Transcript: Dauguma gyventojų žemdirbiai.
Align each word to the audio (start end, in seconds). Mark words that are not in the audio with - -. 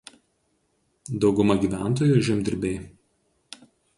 Dauguma 1.25 1.57
gyventojų 1.65 2.17
žemdirbiai. 2.31 3.63